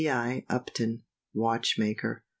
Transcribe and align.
I. 0.09 0.43
UPTON, 0.49 1.03
Watch 1.35 1.77
maker. 1.77 2.23